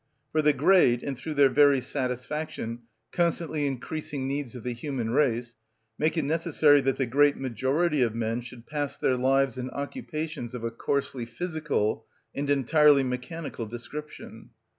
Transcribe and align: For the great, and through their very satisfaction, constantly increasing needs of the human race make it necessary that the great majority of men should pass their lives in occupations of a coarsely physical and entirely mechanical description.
For 0.31 0.41
the 0.41 0.51
great, 0.51 1.03
and 1.03 1.15
through 1.15 1.35
their 1.35 1.47
very 1.49 1.79
satisfaction, 1.79 2.79
constantly 3.11 3.67
increasing 3.67 4.27
needs 4.27 4.55
of 4.55 4.63
the 4.63 4.73
human 4.73 5.11
race 5.11 5.53
make 5.99 6.17
it 6.17 6.25
necessary 6.25 6.81
that 6.81 6.97
the 6.97 7.05
great 7.05 7.37
majority 7.37 8.01
of 8.01 8.15
men 8.15 8.41
should 8.41 8.65
pass 8.65 8.97
their 8.97 9.15
lives 9.15 9.59
in 9.59 9.69
occupations 9.69 10.55
of 10.55 10.63
a 10.63 10.71
coarsely 10.71 11.25
physical 11.27 12.07
and 12.33 12.49
entirely 12.49 13.03
mechanical 13.03 13.67
description. 13.67 14.49